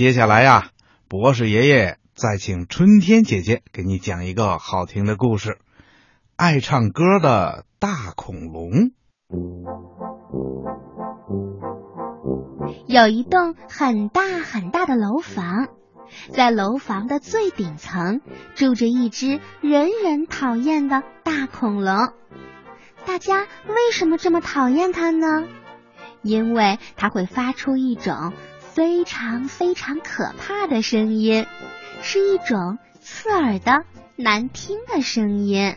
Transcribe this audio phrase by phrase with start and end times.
[0.00, 0.70] 接下来呀，
[1.10, 5.58] 博士爷爷再请春天姐姐给你讲一个好听的故事——
[6.36, 8.92] 爱唱歌的大恐龙。
[12.86, 15.68] 有一栋很大很大的楼房，
[16.32, 18.22] 在楼房的最顶层
[18.54, 21.94] 住着一只人人讨厌的大恐龙。
[23.04, 25.46] 大家为什么这么讨厌它呢？
[26.22, 28.32] 因为它会发出一种
[28.72, 31.46] 非常非常可怕的声音，
[32.02, 33.84] 是一种刺耳的
[34.16, 35.76] 难听的声音。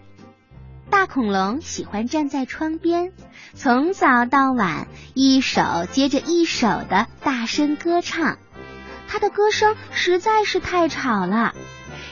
[0.89, 3.13] 大恐龙喜欢站在窗边，
[3.55, 8.37] 从早到晚，一首接着一首的大声歌唱。
[9.07, 11.55] 它的歌声实在是太吵了，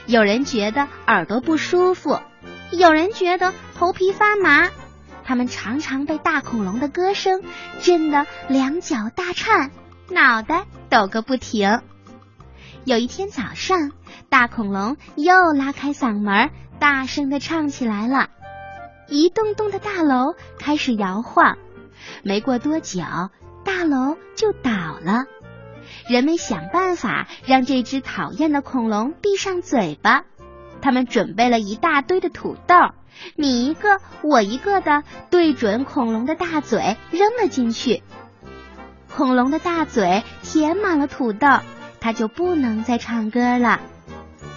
[0.06, 2.18] 有人觉得耳朵不舒服，
[2.72, 4.68] 有人觉得头皮发麻。
[5.24, 7.42] 他们常常被大恐龙的歌声
[7.80, 9.70] 震得两脚大颤，
[10.12, 11.80] 脑袋抖个不停。
[12.84, 13.92] 有一天早上，
[14.28, 18.28] 大恐龙又拉开嗓门，大声的唱起来了。
[19.08, 21.58] 一栋栋的大楼开始摇晃，
[22.22, 23.02] 没过多久，
[23.64, 25.24] 大楼就倒了。
[26.08, 30.24] 人们想办法让这只讨厌的恐龙闭上嘴巴，
[30.80, 32.74] 他们准备了一大堆的土豆。
[33.36, 38.02] 你一个，我一个的，对准恐龙的大嘴扔了进去。
[39.22, 41.46] 恐龙的大嘴填满了土豆，
[42.00, 43.80] 它就不能再唱歌了。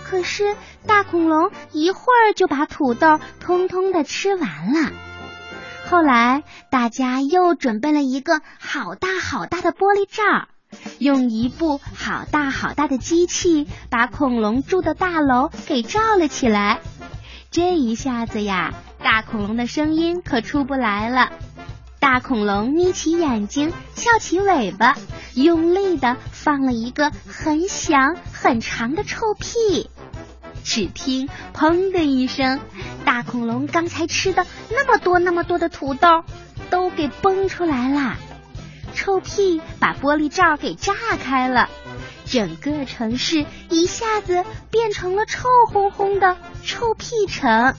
[0.03, 0.55] 可是
[0.87, 4.91] 大恐龙一会儿就把土豆通通的吃完了。
[5.87, 10.47] 后来大家又准备了一个好大好大的玻璃罩，
[10.97, 16.79] 用一部好大好大的机器把恐龙住的大楼给罩了起来。
[17.51, 21.29] 这一下子呀，大恐龙的声音可出不来了。
[22.05, 24.95] 大恐龙眯起眼睛，翘起尾巴，
[25.33, 29.89] 用力的放了一个很响很长的臭屁。
[30.63, 32.59] 只听“砰”的一声，
[33.05, 36.23] 大恐龙刚才吃的那么多那么多的土豆
[36.69, 38.17] 都给崩出来了。
[38.93, 41.71] 臭屁把玻璃罩给炸开了。
[42.23, 47.73] 整个城市一下子变成了臭烘烘的臭屁城。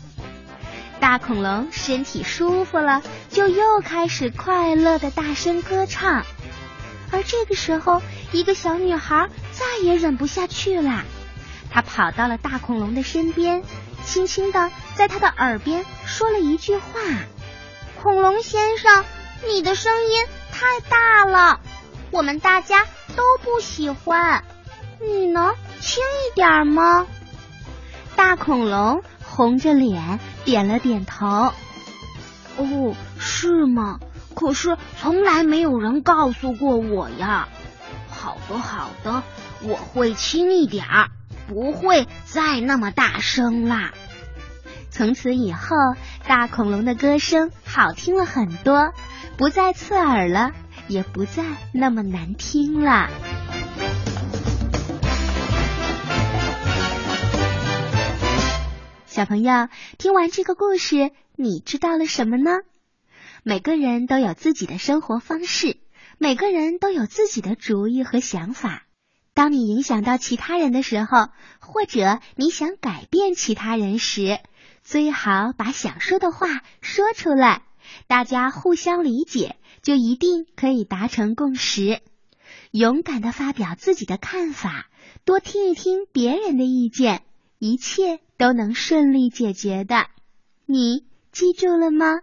[0.99, 3.03] 大恐龙身体舒服了，
[3.37, 6.25] 就又开始快乐的大声歌唱。
[7.13, 8.01] 而这个时候，
[8.33, 11.05] 一个小女孩再也忍不下去了，
[11.71, 13.63] 她跑到了大恐龙的身边，
[14.07, 16.83] 轻轻的在他的耳边说了一句话
[18.03, 19.05] ：“恐龙先生，
[19.47, 21.61] 你的声音太大了。”
[22.11, 22.87] 我们大家
[23.17, 24.45] 都不喜欢，
[24.99, 27.07] 你能轻一点吗？
[28.15, 31.53] 大恐龙红着脸点了点头。
[32.59, 34.01] 哦，是吗？
[34.35, 37.49] 可是从来没有人告诉过我呀。
[38.09, 39.23] 好的，好的，
[39.63, 41.11] 我会轻一点儿，
[41.49, 43.93] 不会再那么大声啦。
[44.91, 45.77] 从此以后，
[46.27, 48.93] 大恐龙的歌声好听了很多，
[49.37, 50.53] 不再刺耳了。
[50.89, 51.43] 也不再
[51.73, 53.11] 那么难听了。
[59.05, 59.67] 小朋友，
[59.99, 62.51] 听完这个故事，你知道了什么呢？
[63.43, 65.77] 每个人都有自己的生活方式，
[66.19, 68.85] 每个人都有自己的主意和想法。
[69.35, 71.29] 当你影响到其他人的时候，
[71.61, 74.41] 或者你想改变其他人时，
[74.83, 76.49] 最好把想说的话
[76.81, 77.63] 说出来，
[78.07, 79.57] 大家互相理解。
[79.83, 82.01] 就一定可以达成共识。
[82.73, 84.89] 勇敢的发表自己的看法，
[85.25, 87.23] 多听一听别人的意见，
[87.61, 90.09] 一切都能顺利解决的。
[90.65, 91.05] 你
[91.39, 92.23] 记住了吗？